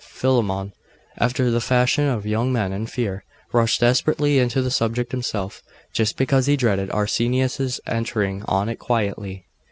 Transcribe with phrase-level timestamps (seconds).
[0.03, 0.73] Philammon,
[1.19, 5.61] after the fashion of young men in fear, rushed desperately into the subject himself,
[5.93, 9.45] just because he dreaded Arsenius's entering on it quietly.